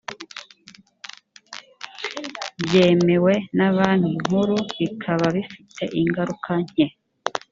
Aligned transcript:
byemewe 2.63 3.33
na 3.57 3.67
banki 3.75 4.11
nkuru 4.23 4.55
bikaba 4.77 5.25
bifite 5.35 5.83
ingaruka 6.01 6.51
nke 6.63 6.85